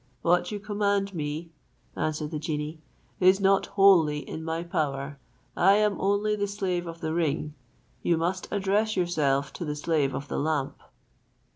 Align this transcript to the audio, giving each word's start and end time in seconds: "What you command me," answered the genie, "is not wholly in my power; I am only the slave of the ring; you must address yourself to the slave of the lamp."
"What 0.23 0.51
you 0.51 0.59
command 0.59 1.13
me," 1.13 1.51
answered 1.95 2.31
the 2.31 2.39
genie, 2.39 2.81
"is 3.19 3.39
not 3.39 3.67
wholly 3.67 4.27
in 4.27 4.43
my 4.43 4.63
power; 4.63 5.19
I 5.55 5.75
am 5.75 6.01
only 6.01 6.35
the 6.35 6.47
slave 6.47 6.87
of 6.87 7.01
the 7.01 7.13
ring; 7.13 7.53
you 8.01 8.17
must 8.17 8.47
address 8.49 8.97
yourself 8.97 9.53
to 9.53 9.63
the 9.63 9.75
slave 9.75 10.15
of 10.15 10.27
the 10.27 10.39
lamp." 10.39 10.81